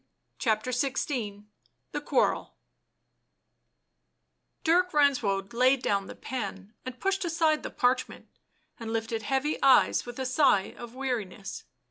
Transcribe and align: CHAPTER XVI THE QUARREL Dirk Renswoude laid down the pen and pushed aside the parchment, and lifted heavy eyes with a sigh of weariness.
CHAPTER 0.39 0.71
XVI 0.71 1.45
THE 1.91 2.01
QUARREL 2.01 2.55
Dirk 4.63 4.93
Renswoude 4.93 5.53
laid 5.53 5.83
down 5.83 6.07
the 6.07 6.15
pen 6.15 6.73
and 6.83 6.99
pushed 6.99 7.23
aside 7.23 7.61
the 7.61 7.69
parchment, 7.69 8.27
and 8.79 8.91
lifted 8.91 9.21
heavy 9.21 9.61
eyes 9.61 10.07
with 10.07 10.17
a 10.17 10.25
sigh 10.25 10.73
of 10.75 10.95
weariness. 10.95 11.65